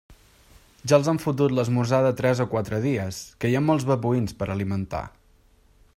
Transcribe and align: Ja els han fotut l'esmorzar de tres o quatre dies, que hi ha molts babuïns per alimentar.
Ja 0.91 0.97
els 0.97 1.09
han 1.11 1.19
fotut 1.25 1.53
l'esmorzar 1.57 1.99
de 2.07 2.13
tres 2.21 2.41
o 2.45 2.49
quatre 2.55 2.81
dies, 2.87 3.21
que 3.45 3.53
hi 3.53 3.61
ha 3.61 3.65
molts 3.69 3.89
babuïns 3.93 4.37
per 4.41 4.51
alimentar. 4.55 5.07